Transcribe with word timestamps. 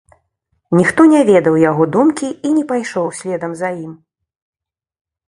Ніхто 0.79 1.01
не 1.11 1.19
ведаў 1.27 1.57
яго 1.63 1.83
думкі 1.95 2.27
і 2.49 2.53
не 2.57 2.63
пайшоў 2.71 3.07
следам 3.19 3.51
за 3.61 3.69
ім. 3.85 3.93